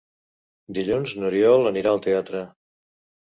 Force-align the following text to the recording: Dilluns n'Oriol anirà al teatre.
Dilluns 0.77 1.13
n'Oriol 1.19 1.71
anirà 1.73 1.93
al 1.97 2.03
teatre. 2.09 2.41